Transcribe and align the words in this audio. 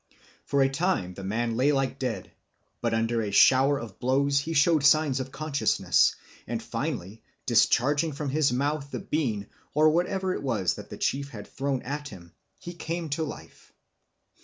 For 0.45 0.63
a 0.63 0.67
time 0.67 1.13
the 1.13 1.23
man 1.23 1.55
lay 1.55 1.71
like 1.71 1.99
dead, 1.99 2.31
but 2.81 2.91
under 2.95 3.21
a 3.21 3.29
shower 3.29 3.77
of 3.77 3.99
blows 3.99 4.39
he 4.39 4.53
showed 4.53 4.83
signs 4.83 5.19
of 5.19 5.31
consciousness, 5.31 6.15
and 6.47 6.59
finally, 6.63 7.21
discharging 7.45 8.11
from 8.13 8.29
his 8.29 8.51
mouth 8.51 8.89
the 8.89 8.99
bean, 8.99 9.45
or 9.75 9.89
whatever 9.89 10.33
it 10.33 10.41
was 10.41 10.73
that 10.73 10.89
the 10.89 10.97
chief 10.97 11.29
had 11.29 11.45
thrown 11.47 11.83
at 11.83 12.07
him, 12.07 12.33
he 12.57 12.73
came 12.73 13.09
to 13.09 13.21
life. 13.21 13.73